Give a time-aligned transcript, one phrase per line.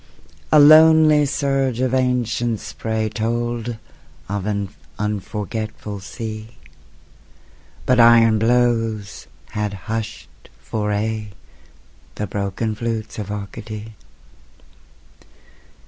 [0.51, 3.77] A lonely surge of ancient spray Told
[4.27, 6.57] of an unforgetful sea,
[7.85, 11.33] But iron blows had hushed for aye
[12.15, 13.93] The broken flutes of Arcady.